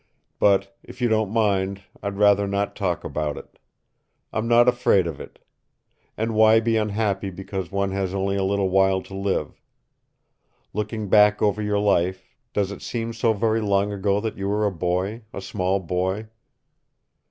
[0.39, 3.59] "But, if you don't mind, I'd rather not talk about it.
[4.33, 5.37] I'm not afraid of it.
[6.17, 9.61] And why be unhappy because one has only a little while to live?
[10.73, 14.65] Looking back over your life, does it seem so very long ago that you were
[14.65, 16.29] a boy, a small boy?"